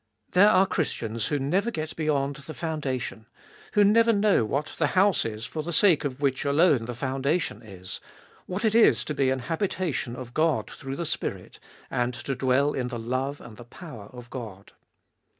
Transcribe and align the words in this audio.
There 0.31 0.49
are 0.49 0.65
Christians 0.65 1.27
who 1.27 1.37
never 1.37 1.69
get 1.69 1.95
beyond 1.95 2.37
the 2.37 2.55
foundation, 2.55 3.27
who 3.73 3.83
never 3.83 4.11
know 4.11 4.43
what 4.45 4.73
the 4.79 4.87
house 4.97 5.25
is 5.25 5.45
for 5.45 5.61
the 5.61 5.71
sake 5.71 6.03
of 6.03 6.19
which 6.19 6.43
alone 6.43 6.85
the 6.85 6.95
foundation 6.95 7.61
is; 7.61 7.99
what 8.47 8.65
it 8.65 8.73
is 8.73 9.03
to 9.03 9.13
be 9.13 9.29
an 9.29 9.37
habitation 9.41 10.15
of 10.15 10.33
God 10.33 10.71
through 10.71 10.95
the 10.95 11.05
Spirit, 11.05 11.59
and 11.91 12.15
to 12.15 12.33
dwell 12.33 12.73
in 12.73 12.87
the 12.87 12.97
love 12.97 13.39
and 13.39 13.57
the 13.57 13.63
power 13.63 14.05
of 14.11 14.31
God. 14.31 14.71